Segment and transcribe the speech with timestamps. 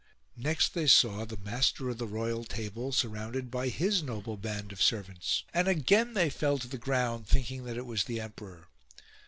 [0.35, 4.81] Next they saw the master of the royal table surrounded by his noble band of
[4.81, 8.67] servants; and again they fell to the ground thinking that it was the emperor.